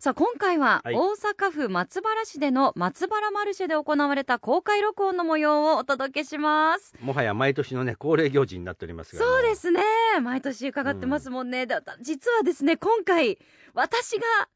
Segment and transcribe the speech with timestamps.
[0.00, 6.94] さあ今回ははい大阪府松原市での松原マルシェで行われた公開録音の模様をお届けします。
[7.00, 9.82] もはや毎年のね恒例行事になっておりますがそうですね。
[10.22, 11.66] 毎年伺ってますもんね。
[11.66, 13.38] だ実はですね、今回
[13.74, 14.48] 私が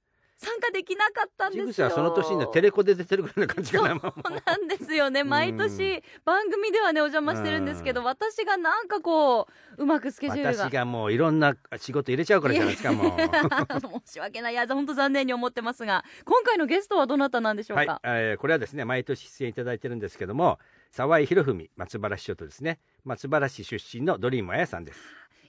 [0.42, 1.90] 参加できなかったんですよ。
[1.90, 5.22] その年にテレコで出てるぐらいの感じかなそうなんですよね。
[5.22, 9.46] 毎年番組ではねお邪魔してるんですけど、私がなんかこ
[9.78, 10.64] ううまくスケジュールが。
[10.64, 14.52] 私がもういろんな仕事入れちゃうからじゃないですかもう申し訳ない。
[14.52, 20.58] いや本当残念に思ってますが今回のゲストはどなたなんでしょうはいか、、えーこれはですね毎年出演いただいてるんですけども
[20.90, 24.98] 澤井宏文松原市長とですね松原市出身のドリームあやさんです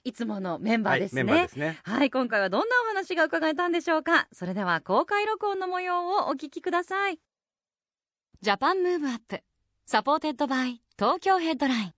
[0.04, 1.80] い、つものメンバーですね、はい、メンバーですね。
[1.82, 4.28] はい今回はどんなお話が伺えたんでしょうか。
[4.32, 7.18] それでは公開録音の模様をお聞きください。
[8.42, 9.40] Japan Move Up
[9.86, 11.94] supported by Tokyo Headline。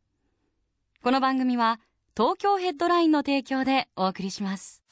[1.02, 1.80] この番組は
[2.16, 4.82] 東京ヘッドラインの提供でお送りします。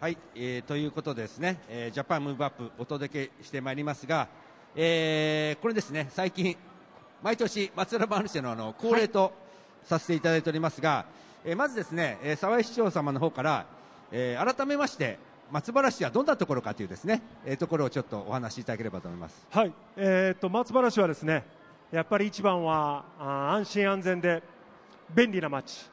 [0.00, 4.28] はい、えーということでですね、えージャパンムーブアップお届けしてまいりますが、
[4.76, 6.56] えーこれですね、最近、
[7.22, 9.32] 毎年、松原マルシェのあの恒例と
[9.84, 11.04] させていただいておりますが、
[11.44, 13.66] えーまずですね、えー沢井市長様の方から、
[14.12, 15.18] えー改めまして、
[15.50, 19.46] 松原市はどんなところかというですね、えーところをちょっとお話しいただければと思います。
[19.50, 21.44] はい、えー、と松原市はですね
[21.90, 24.42] やっぱり一番はあー安心安全で
[25.12, 25.90] 便利な街、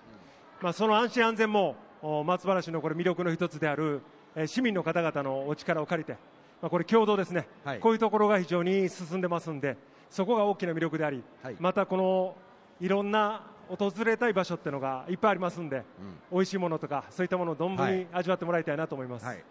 [0.61, 4.01] まあ、その安心安全もお松原市のこれ魅力の一つである、
[4.35, 6.17] えー市民の方々のお力を借りて、
[6.65, 7.79] まあ、これ共同ですね、はい。
[7.79, 9.77] こういうところが非常に進んでますんで
[10.09, 11.55] そこが大きな魅力であり、はい。
[11.59, 12.35] またこの
[12.81, 15.83] いろんな訪れたい場所っていうのがいっぱいありますんで、
[16.31, 17.97] 美味しいものとかそういったものを存分はい。
[17.99, 19.25] に味わってもらいたいなと思います。
[19.27, 19.43] はい。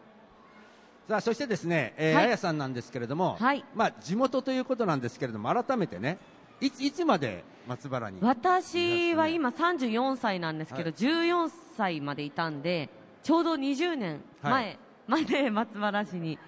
[1.08, 2.26] さあそしてですね、えーはい。
[2.26, 3.64] あやさんなんですけれども、はい。
[3.76, 6.18] まあ、地元ということなんですけれども、改めてね、
[6.60, 10.92] いついつまで松原に私は今34歳なんですけど、はい。
[10.94, 12.90] 14歳までいたんで
[13.22, 14.78] ちょうど20年前はい。
[15.06, 16.40] まで松原市に、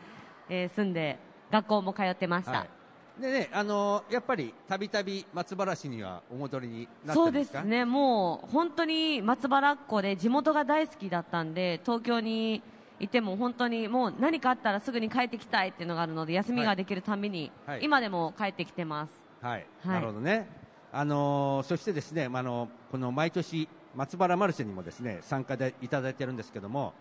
[0.48, 1.18] えー住んで
[1.50, 2.66] 学校も通ってました、は
[3.18, 7.58] い、でね、あのーやっぱりたびたび松原市にはお戻りになってそうですか？
[7.58, 7.84] ですね。
[7.84, 12.62] もう本当に松原っ子で地元が大好きだったんで東京に
[12.98, 17.80] いても本当にもう何かあったらすぐに帰ってきたいっていうのがあるので休みができるたびに、はい。
[17.82, 19.12] 今でも帰ってきてます。
[19.42, 19.94] はい、はい。
[19.94, 20.48] なるほどね。
[20.92, 26.94] あのーそしてですね、まああのこの毎年松原マルシェにもですね参加でいただいてるんですけども、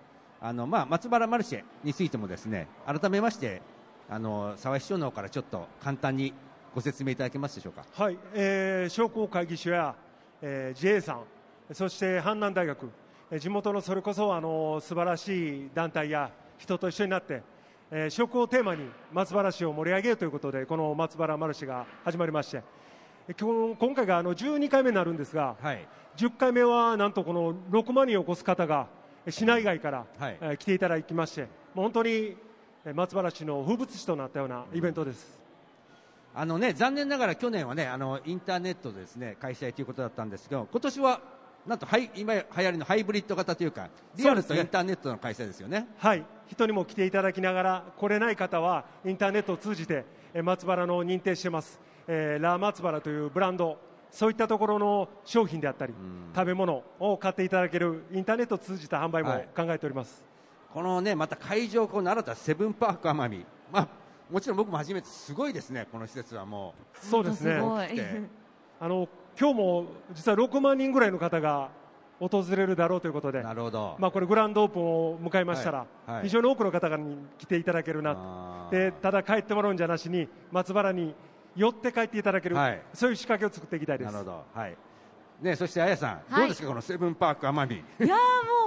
[0.46, 3.64] あのまあ松原マルシェについてもですね改めまして
[4.08, 6.34] あの沢井市長の方からちょっと簡単に
[6.76, 7.84] ご説明いただけますでしょうか？
[7.92, 9.96] はい、えー商工会議所や、
[10.44, 11.24] えー JA さん、
[11.74, 12.92] そして阪南大学、
[13.32, 16.30] えー地元のそれこそあの素晴らしい団体や
[16.60, 17.42] 人と一緒になって、
[17.90, 22.62] えー食をテーマに松原市を盛り上げるということで、この松原マルシェが始まりまして、
[23.28, 25.88] えー今日今回があの12回目になるんですが、はい。
[26.18, 30.38] 10回目はなんとこの6万人を超す方がえー市内外から、はい。
[30.42, 32.36] えー来ていただきまして、本当に
[32.86, 35.46] えー松原市の風物詩となったようなイベントです。
[36.38, 41.22] あのね残念ながら去年はねあのインターネットでですね開催ということだったんですけど今年は
[41.66, 45.88] なんとハイ今流行りのハイブリッド型というかリアルとインターネットの開催ですよね。
[45.98, 50.04] はい、人にも来ていただきながら来れない方はインターネットを通じて
[50.34, 53.78] えー松原の認定してます、えーラ・松原というブランド
[54.12, 55.94] そういったところの商品であったり
[56.34, 59.48] 食べ物を買っていただけるインターネットを通じた販売もはい。
[59.56, 60.24] 考えております、
[60.74, 63.88] このねまた会場この新たなセブンパーク奄美まあ
[64.32, 67.60] もちろん僕も初めてすごいですねこの施設はもそうですね。
[68.80, 69.08] あの
[69.40, 71.70] 今日も実は6万人ぐらいの方が
[72.20, 76.24] 訪れるだろうということうでなるほど、まあ、これグランドオープンを迎えましたら、はいはい。
[76.24, 78.72] 非常に多くの方々に来ていただけるなあー。
[78.72, 81.14] でただ帰ってもらうんじゃなしに松原に
[81.56, 82.82] 寄って帰っていただける、はい。
[82.94, 84.12] そういう仕掛けを作っていきたいです。
[84.12, 84.44] なるほど。
[84.54, 84.78] はい。
[85.42, 86.40] ねそしてあやさん、はい。
[86.42, 87.76] どうですかこのセブンパーク奄美？
[87.76, 88.16] いやーもう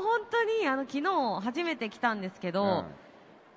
[0.03, 2.85] 本当にあの昨日初めて来たんですけど、うん。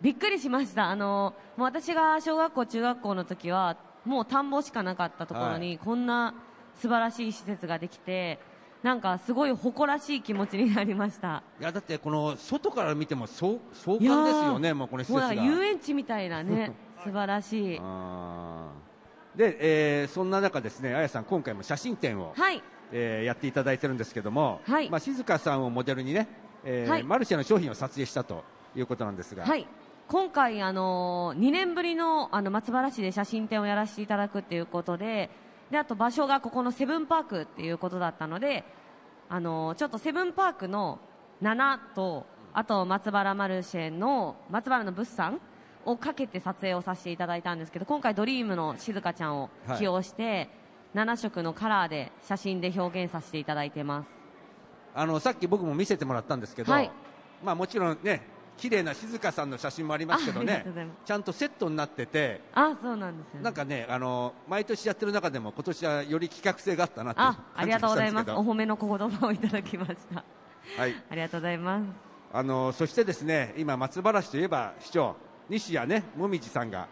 [0.01, 0.89] びっくりしました。
[0.89, 6.33] あのもう私が小学校中学校の時はもう田んぼしかなかったところに、こんな
[6.75, 8.39] 素晴らしい施設ができて
[8.81, 11.43] なんかすごい誇らしい気持ちになりました。
[11.59, 15.27] いやだってこの外から見てもそう壮観ですよねもうこの施設が。
[15.27, 16.71] なんか遊園地みたいなね
[17.03, 17.79] 素晴らしい。
[17.79, 18.90] あー
[19.35, 19.57] で、
[20.01, 22.61] えーそんな中ですねあやさん今回も写真展を、はい。
[22.91, 24.89] えーやっていただいてるんですけども、はい。
[24.89, 26.27] まあ、静香さんをモデルにね、
[26.63, 27.03] えーはい。
[27.03, 28.43] マルシェの商品を撮影したと
[28.75, 29.67] いうことなんですが、はい。
[30.07, 35.29] 今回、あの2年ぶりのあの松原市で写真展をやらせていただくっていうことで
[35.69, 38.65] であと場所がここのセブンパークっていうことだったので、
[39.29, 40.99] あのちょっとセブンパークの
[41.41, 45.39] 7とあと松原マルシェの松原の物産
[45.85, 50.49] をかけて撮影をさせていただいたんですけど今回、ドリームの静香ちゃんを起用して、
[50.95, 54.09] 7色のカラーで写真で表現させていただいてます。
[54.93, 56.91] あのさっき僕も見せてもらったんですけど、はい。
[57.43, 58.21] まあ、もちろんね
[58.57, 60.63] 綺麗な静香さんの写真もありますけどね
[61.03, 68.31] ちゃんとセットになっててあそうなんですよ、ね、なんかねあの毎年やってる中でも今年はより企画性があったなってあありがとうございます。
[68.31, 70.23] お褒めの言葉をいただきました。
[70.77, 70.93] はい。
[71.09, 71.85] ありがとうございます。
[72.33, 75.15] あのそしてですね今松原市といえば市長
[75.51, 76.87] 西谷ねもみじさんが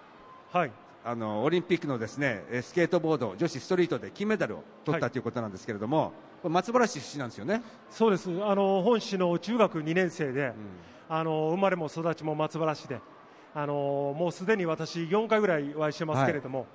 [0.51, 0.71] はい。
[1.05, 6.11] あのオリンピックのですねえスケートボード女子ストリートで金メダルを取ったはいということなんですけれども、
[6.43, 7.61] 松原市出身なんですよね？
[7.89, 8.29] そうです。
[8.43, 10.51] あの本市の中学2年生で、
[11.07, 12.99] あの生まれも育ちも松原市で
[13.55, 16.67] あのもうすでに私4回ぐらいお会いしてますけれども、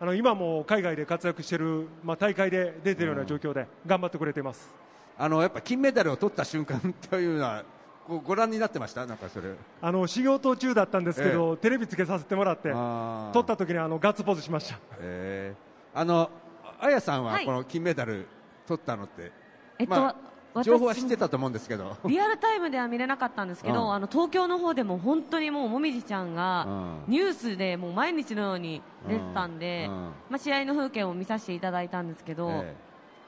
[0.00, 4.74] あの今も海外で活躍している、まあ、大会で出てるような状況で頑張ってくれています、
[5.18, 7.62] あのやっぱ金メダルを取った瞬間というのは
[8.08, 9.06] ご覧になってました？
[9.06, 9.54] なんかそれ。
[9.80, 13.32] あの修行途中だったんですけど、テレビつけさせてもらってあー。
[13.32, 14.78] 取った時にあのガッツポーズしました。
[15.00, 16.30] えーあの
[16.78, 17.46] あやさんははい。
[17.46, 18.26] この金メダル
[18.66, 19.32] 取ったのって、
[19.78, 20.16] えっと、まあ、
[20.52, 21.96] 私情報は知ってたと思うんですけど。
[22.04, 23.94] リアルタイムでは見れなかったんですけど、うん。
[23.94, 26.66] あの東京の方でも本当にもうもみじちゃんが
[27.08, 27.12] うん。
[27.12, 29.94] ニュースでもう毎日のように出てたんで、うん。
[29.94, 30.00] うん。
[30.28, 32.76] まあ、試合の風景を見させていただいたんですけど、え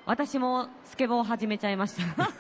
[0.09, 2.31] 私もスケボーを始めちゃいました。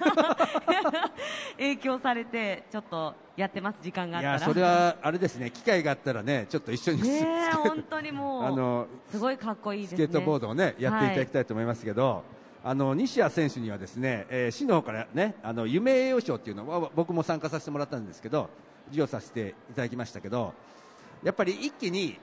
[1.58, 3.80] 影響されてちょっとやってます。
[3.82, 4.34] 時間があったら。
[4.36, 5.50] えいやそれはあれですね。
[5.50, 9.88] 機会があったらねちょっと一緒にね本当にもうあのすごいかっこいいね。
[9.88, 12.22] スケートボードをねやっていただきたいと思いますけど、
[12.64, 18.48] あの西矢選手にはですね、えー市の方からねあの夢栄誉賞っていうのは僕も参加させてもらったんですけど
[18.86, 20.54] 授与させていただきましたけど
[21.22, 22.18] やっぱり一気に、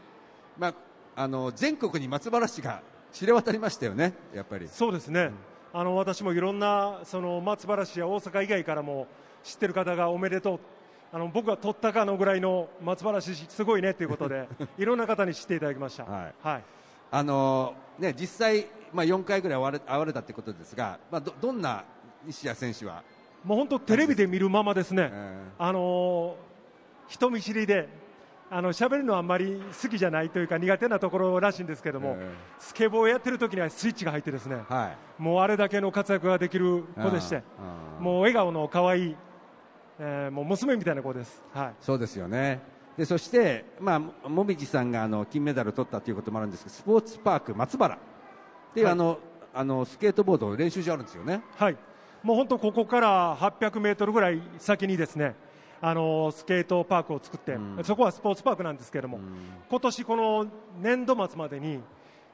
[0.57, 0.73] まあ、
[1.15, 2.81] あの全国に松原市が
[3.15, 4.67] 知れ渡りましたよねやっぱり。
[4.67, 5.31] そうですね、
[5.73, 9.07] あの私もいろんなその松原市や大阪以外からも
[9.41, 10.59] 知ってる方がおめでとう。
[11.13, 16.03] あの僕が取ったかのぐらいの松原市すごいねということで いろんな方に知っていただきました。
[16.03, 16.33] はい。
[16.43, 16.63] はい。
[17.09, 21.85] あのね、実際、まあ、4回ぐらい会われ会われたということですが、まあ、どどんな
[22.25, 23.01] 西矢選手は、
[23.45, 25.37] もう本当テレビで見るままですね、え。
[25.57, 26.55] あのー
[27.07, 27.87] 人見知りで
[28.49, 39.15] あの喋るのはあんまり好きじゃないというか苦手なところらしいんですけども、えスケボーをやってる時にはスイッチが入ってですね、はい、もうあれだけの活躍ができる子でして、うんもう笑顔の可愛い、
[39.99, 41.43] えーもう娘みたいな子です。
[41.53, 42.61] はいそうですよね。
[42.97, 47.97] でそして、まあ、もみじさんがあの金メダルを取ったということもあるんですけどスポーツパーク松原っ
[48.73, 49.19] ていう、はいあの
[49.57, 51.41] あのスケートボード練習場あるんですよね。
[51.55, 51.77] はい、
[52.21, 55.33] もう本当ここから800メートルぐらい先にですね、
[55.81, 57.83] あのスケートパークを作って、うん。
[57.83, 59.23] そこはスポーツパークなんですけれども、うん。
[59.69, 60.47] 今年この
[60.81, 61.79] 年度末までに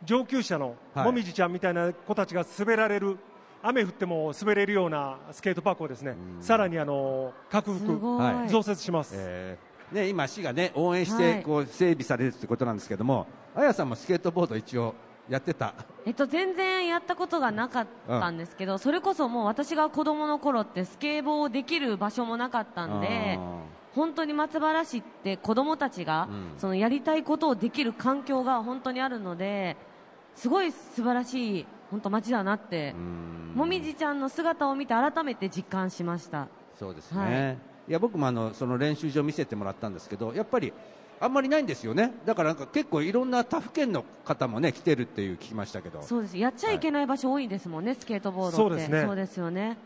[0.04, 1.06] 上級者のはい。
[1.06, 3.18] もみじちゃんみたいな子たちが滑られる。
[3.64, 6.44] 雨降っても滑れるようなスケートパークをですね、うん。
[6.44, 9.14] さらにあの拡す幅、増設します。
[9.16, 9.96] えー。
[9.96, 11.38] ね、今、市が、ね、応援しはい。
[11.38, 14.96] てこう整備されるということなんですけども、あやさんもスケートボード一応
[15.32, 15.74] やってた、
[16.06, 23.40] えっと、全然やったことがなかったんですけど、それこそもう私が子供の頃ってスケボーできる場所もなかったんで
[23.96, 26.52] 本当に松原市って子供たちが、うん。
[26.58, 29.78] そのやりたいことをできる環境が本当にあるので
[30.36, 33.54] すごい素晴らしい本当街だなってうん。
[33.56, 36.50] もみじちゃんの姿を見て改めて実感しました。
[36.78, 37.52] そうですね、、は
[37.88, 40.72] いや僕もあのその練習場見せてもらったんですけどやっぱり
[41.22, 42.14] あんまりないんですよね。
[42.26, 46.02] だからなんか結構いろんな他府県の方もね来てるっていう聞きましたけど。
[46.02, 46.38] そうです。
[46.38, 48.58] やっちゃいけない場所多いですもんね、スケートボードって。
[48.58, 49.04] そうですね。
[49.06, 49.78] そうですよね。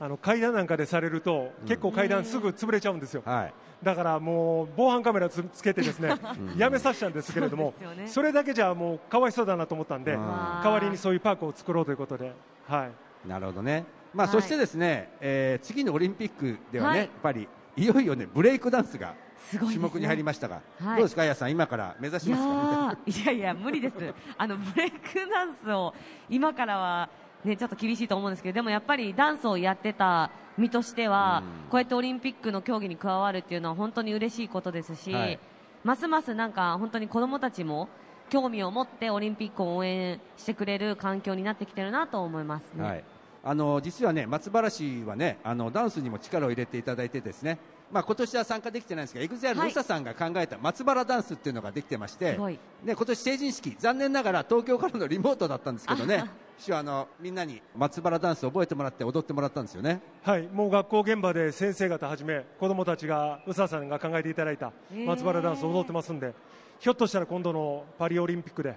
[0.00, 3.22] あの階段なんかでされると、結構階段すぐ潰れちゃうんですよ。
[3.24, 3.54] はい。
[3.82, 6.14] だからもう防犯カメラつつけてですね、
[6.56, 8.08] やめさせたんですけれどもそうですよね。
[8.08, 10.20] それだけじゃもうかわいそうだなと思ったんでうん
[10.64, 12.32] 代わりにそういうパークを作ろうということで、
[12.66, 12.88] は
[13.24, 14.36] い、なるほどね、まあはい。
[14.36, 16.98] そしてですね、えー次のオリンピックではね、はい。
[16.98, 19.74] やっぱりいよいよねブレイクダンスがすごいね。
[19.74, 20.96] 種目に入りましたが、はい。
[20.96, 22.42] どうですか、あやさん、今から目指しいやま
[22.90, 23.02] すか？
[23.06, 23.96] ーいやいや無理です。
[24.36, 24.98] あのブレイク
[25.30, 25.94] ダンスを
[26.28, 27.08] 今からは
[27.44, 31.70] ねちょっと厳しいと思うんですけどでもやっぱりダンスをやってた身としては、うん。
[31.70, 35.38] こうやってオリンピックの競技に加わるっていうのは本当に嬉しいことですし、はい。
[35.84, 37.88] ますますなんか本当に子どもたちも
[38.30, 42.84] 興味を持ってオリンピックを応援してくれる環境になってきてるなと思いますね。
[42.84, 43.04] はい、
[43.48, 47.58] あの実はね松原市はねあのダンスにも力を入れていただいてですね、
[47.90, 49.68] まあ今年は参加できてないんですが、エグゼアルはい。
[49.68, 52.58] の宇佐さんが考えた松原ダンスっていうのができてまして、すごい。
[52.84, 56.24] ね今年成人式残念ながら東京からのリモートだったんですけどね、
[56.58, 60.02] 師匠あのみんなに松原ダンスを覚えてもらって踊ってもらったんですよね。
[60.24, 64.74] はい、もう学校現場で先生方はじめ子どもたちが宇佐さんが考えていただいた
[65.06, 66.34] 松原ダンスを踊ってますんで、
[66.80, 68.76] ひょっとしたら今度のパリオリンピックで、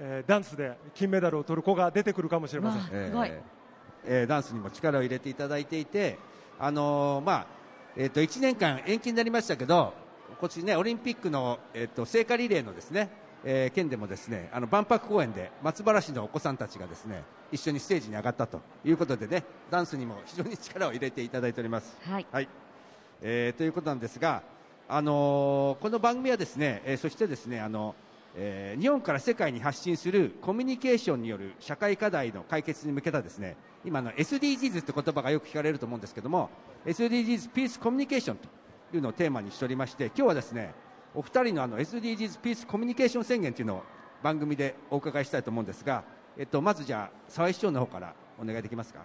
[0.00, 2.80] えーダンスで金メダルを取る子が出てくるかもしれません。
[2.80, 3.28] わあすごい。
[3.28, 3.57] えー
[4.06, 6.18] えーダンスにも力を入れていただいていて、
[6.58, 7.46] あのーまあ
[7.96, 9.92] えー、と1年間延期になりましたけど、
[10.38, 13.10] 今年ねオリンピックの、えー、と聖火リレーのですね、
[13.44, 21.96] えー県でもですねあの万博公園で松原市のお子さんたちがですね一緒にステージに上がったということでねダンスにも非常に力を入れていただいております。
[22.02, 22.48] はいはい
[23.22, 24.42] えーということなんですが、
[24.88, 27.94] あのーこの番組はですね、えーそしてですねあの、
[28.40, 36.48] えー日本から世界に発信するコミュニケーションによる社会課題の解決に向けたですね今の SDGs って言葉がよく聞かれると思うんですけども
[36.86, 38.48] SDGs ピースコミュニケーションと
[38.94, 40.72] いうのをテーマにしておりまして今日はですね
[41.14, 43.82] お二人のあの SDGs ピースコミュニケーション宣言というのを
[44.22, 46.04] 番組でお伺いしたいと思うんですが、
[46.36, 49.00] えっと、まずじゃあ沢井市長の方からお願いできますか？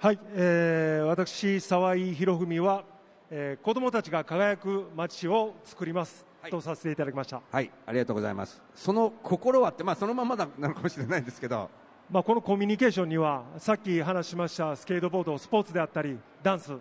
[0.00, 2.84] はい、えー私、沢井博文は、
[3.30, 8.62] えー子どもたちが輝く街を作ります、とさせていただきました、はい、ありがとうございます。
[8.74, 11.70] その心はって、まあ、そのままなのかもしれないんですけど、
[12.10, 16.72] まあ、このコミュニケーションにはさっき話しましたスケートボードスポーツであったりダンス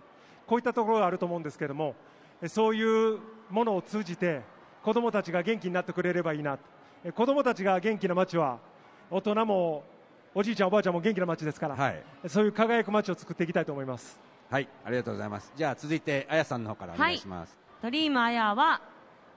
[0.46, 1.96] こういったところがあると思うんですけれども
[2.42, 4.42] えそういうものを通じて
[4.84, 6.58] 子どもたちが元気になってくれればいいな。
[7.04, 8.60] え子どもたちが元気な街は
[9.10, 9.84] 大人も
[10.34, 14.20] おじいちゃんおばあちゃんも元気な街ですから、はい、そういう輝く街を作っていきたいと思います。
[14.50, 15.52] はい、ありがとうございます。
[15.56, 17.58] じゃあ、続いて、あやさんの方からお願いします。
[17.82, 18.82] ドリームアヤは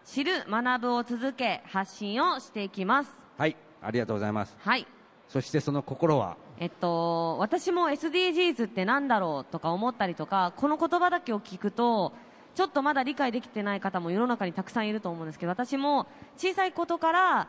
[0.05, 3.11] 知る学ぶを続け発信をしていきます。
[3.39, 4.55] はい、ありがとうございます。
[4.61, 4.87] はい。
[5.29, 12.13] そして、その心は、えっと、私も SDGs ってなんだろうとか思ったりとかこの言葉だけを聞くと
[12.55, 16.07] ちょっとまだ理解できてない方も世の中にたくさんいると思うんですけど私も
[16.37, 17.49] 小さいことから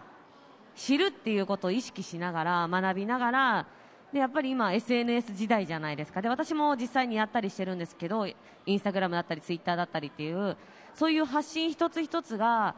[0.76, 3.68] 知るっていうことを意識しながら学びながら
[4.12, 6.22] でやっぱり今 SNS 時代じゃないですか。
[6.22, 8.36] で私も実際にやったりしてるんですけどイ
[8.66, 10.58] ンスタグラムだったりツイッターだったりっていう
[10.96, 12.76] そういう発信一つ一つが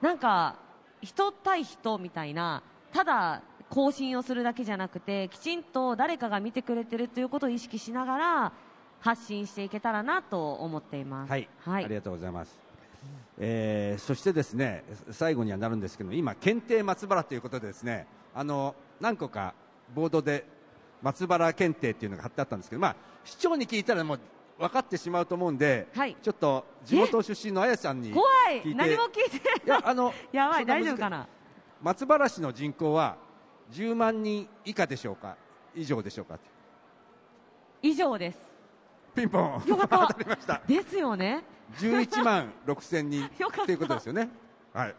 [0.00, 0.56] なんか
[1.02, 2.62] 人対人みたいな
[2.92, 8.52] ただ更新をするだけじゃなくてきちんと誰かが見てくれてるということを意識しながら
[9.00, 11.30] 発信していけたらなと思っています。
[11.30, 12.58] はい、はいありがとうございます。
[13.38, 19.54] えーそしてですね、最後にはなるんですけど、今、検定松原ということでですね、あの、何個か
[19.94, 20.44] ボードで
[21.02, 24.20] 松原検定っていうのが貼ってあったんですけど、まあ、市長に聞いたらもう
[24.60, 26.14] 分かってしまうと思うんで、はい。
[26.22, 28.26] ちょっと地元出身のあやさんに怖
[28.62, 29.68] 聞い何も聞いてい。
[29.68, 31.26] や、あの、 やばい大丈夫かな？
[31.82, 33.16] 松原市の人口は
[33.72, 35.36] 10万人以下でしょうか？
[35.74, 36.38] 以上でしょうか？
[37.80, 38.38] 以上です。
[39.14, 39.64] ピンポン。
[39.66, 39.98] よかった。
[40.08, 40.60] 当たりました。
[40.66, 41.42] ですよね。
[41.78, 43.26] 11万6千人
[43.64, 44.28] ということですよね。
[44.74, 44.94] はい。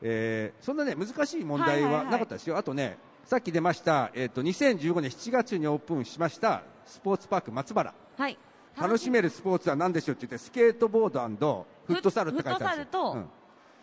[0.00, 7.94] えーそんなね難しい問題はなかったですよ、あとねさっき出ました、えー、と2015年7月にオープンしましたスポーツパーク松原。
[8.16, 8.38] はい
[8.76, 13.00] 楽しめるスポーツは何でしょうって言ってスケートボードフットサルって書いてあるんですよ。
[13.02, 13.26] フットサルとうん。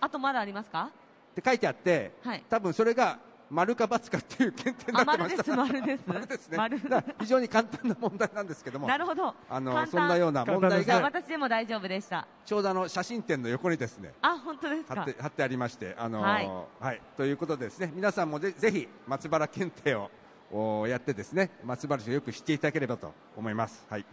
[0.01, 0.89] あとまだありますか？
[1.31, 2.43] って書いてあって、はい。
[2.49, 3.19] 多分それが
[3.49, 6.49] 丸か×かっていう検定になってましたあ丸です丸です。
[6.55, 7.05] 丸ですね。
[7.19, 8.87] 非常に簡単な問題なんですけども。
[8.87, 9.35] なるほど。
[9.49, 12.25] あのそんなような問題が私でも大丈夫でした。
[12.45, 14.95] ちょうどあの写真展の横にですねあ本当ですか。
[14.95, 16.97] 貼って貼ってありまして、あのーははい。
[16.97, 20.09] いということでですね皆さんもぜぜひ松原検定を
[20.53, 23.85] おやってですね松原市をよく知っていただければと思います。
[23.89, 24.05] はい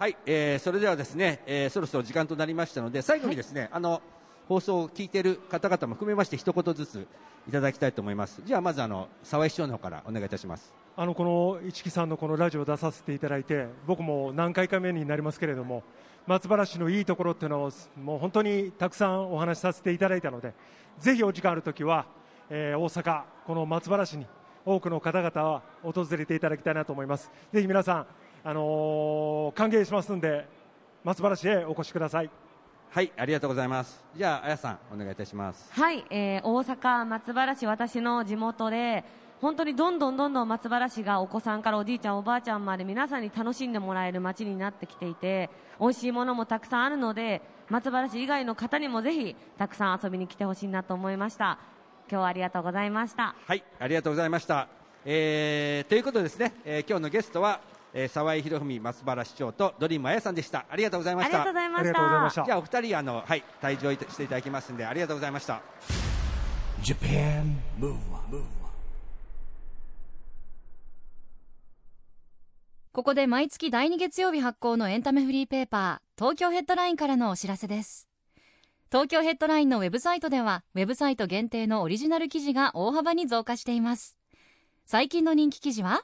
[0.00, 4.00] はい、えーそれではですね、えーそろそろ時間となりましたので最後にですね、あの
[4.48, 7.06] 放送を聞いている方々も含めまして一言ずつ
[7.46, 8.40] いただきたいと思います。
[8.46, 10.72] じゃあまずあの沢井市長の方からお願いいたします。
[10.96, 15.82] あのこの市木さんのこのラジオを出させていただいて僕も何回か目になりますけれども
[16.26, 17.70] 松原市のいいところっていうのを
[18.02, 20.54] もう本当にたくさんお話しさせていただいたので
[20.98, 22.06] ぜひお時間あるときは、
[22.48, 24.24] えー大阪この松原市に
[24.64, 28.06] 多くの方々は訪れていただきたいなと思いますぜひ皆さん、
[28.42, 30.46] あのー歓迎しますので
[31.04, 32.30] 松原市へお越しください
[32.90, 34.04] はい、ありがとうございます。
[34.16, 35.70] じゃああやさんお願いいたします。
[35.72, 39.04] はい、えー大阪松原市私の地元で
[39.40, 51.58] 本当にどんどんどんどん松原市がお子さんからおじいちゃんおばあちゃんまで皆さんに楽しんでもらえる街になってきていて美味しいものもたくさんあるので松原市以外の方にもぜひたくさん遊びに来てほしいなと思いました
[52.10, 54.66] 今日はありがとうございましたはい、ありがとうございました。
[55.04, 57.60] えーということでですね、えー今日のゲストは、
[57.92, 60.66] えー沢井博文松原市長とドリームあやさんでした。
[60.70, 61.52] ありがとうございましたあり
[61.88, 62.10] がとうご。
[62.10, 65.60] ざいましたたじゃあお二人あのはい退場していただきますんでありがとうございました。
[66.82, 68.42] Japan Move Up,
[72.92, 78.08] ここで毎月第2月曜日発行のエンタメフリーペーパー東京ヘッドラインからのお知らせです
[78.90, 84.16] 東京ヘッドラインのウェブサイトではウェブサイト限定のオリジナル記事が大幅に増加しています
[84.86, 86.02] 最近の人気記事は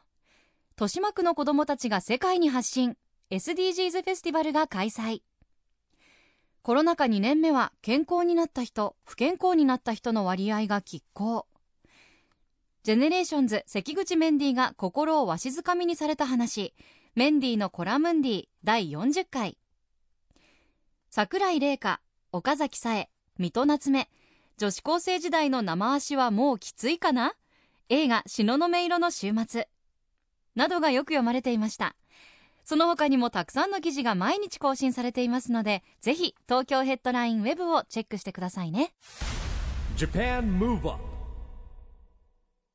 [0.78, 2.99] 豊島区の子どもたちが世界に発信。
[3.30, 5.23] SDGs フェスティバルが開催。
[6.61, 11.47] コロナ禍2年目は健康になった人不健康になった人の割合が拮抗。
[12.83, 16.75] ジェネレーションズ関口メンディーが心をわしづかみにされた話。
[17.14, 19.56] メンディーのコラムンディ第40回。
[21.09, 22.02] 桜井玲香
[22.33, 24.11] 岡崎紗恵三戸なつめ。
[24.59, 27.33] 女子高生時代の生足はもうきついかな？
[27.88, 29.68] 映画「東雲色の週末」
[30.56, 31.94] などがよく読まれていました。
[32.64, 38.92] その他にもたくさんの記事が毎日更新されていますのでぜひ東京ヘッドラインウェブをチェックしてくださいね。
[39.96, 40.98] Japan Move Up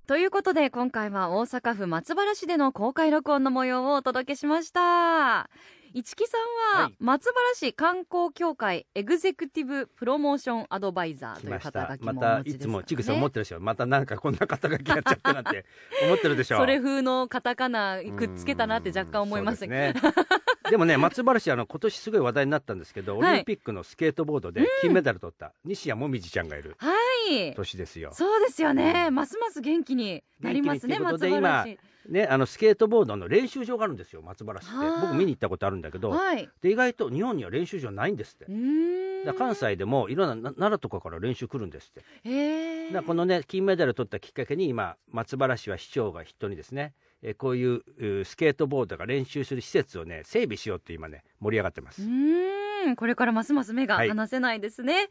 [0.07, 5.50] ということで今回は大阪府松原市での公開録音の模様をお届けしました
[5.93, 6.95] 市木さんは、はい。
[7.00, 12.36] 松原市観光協会エグゼクティブプロモーションアドバイザーという肩書きもまた。
[12.36, 12.57] お持ちですよね。
[12.57, 15.65] いつもちぐさん思ってるでしょまたなんかこんな肩書きやっちゃったなんて
[16.03, 20.13] 思ってるでしょ それ風のカタカナくっつけたなって若干思いましたけど、ですね。
[20.69, 23.31] でもね松原市あの今年すごい話題になったんですけど、はい。
[23.31, 26.75] オリンピックのスケートボードで金メダル取った西矢椛ちゃんがいる。
[26.77, 26.93] は
[27.29, 27.53] い。
[27.53, 28.12] 年ですよ。
[28.13, 34.75] そうですよね、ますます元気になりますね松原市ね、あのスケートボードの練習場があるんですよ松原市って。
[34.75, 35.01] はあ。
[35.01, 36.50] 僕見に行ったことあるんだけど、はい。
[36.62, 38.46] で意外と日本には練習場ないんですって。
[39.38, 43.01] 関西でもいろんなな奈良とかから練習来るんですって。
[43.01, 52.01] このね金メダル取ったきっかけに今松原市は市長が人にですねえーこういうスケートボードが練習する施設をね整備しようって今ね盛り上がってます。
[52.01, 52.05] う。
[52.05, 52.96] ーん。
[52.96, 54.10] これからますます目がはい。
[54.10, 55.08] 離せないですね、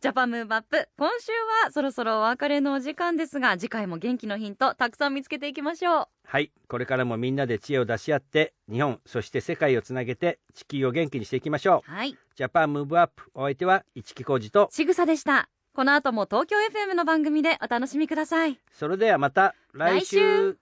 [0.00, 1.32] Japan Move Up 今週
[1.64, 6.06] はそろそろお別れのお時間ですが次回も元気のヒントたくさん見つけていきましょう。
[6.24, 11.90] はいこれからもみんなで知恵を出し合って日本そして世界をつなげて地球を元気にしていきましょう。
[11.90, 12.16] はい。
[12.36, 15.48] Japan Move Up お相手は一木広治とちぐさでした。
[15.74, 18.56] この後も東京 FM の番組でお楽しみください。
[18.70, 20.16] それではまた来週。
[20.16, 20.58] 来週。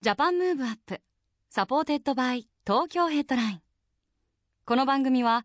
[0.00, 1.00] Japan Move Up
[1.50, 3.60] supported by Tokyo Headline。
[4.64, 5.44] この番組は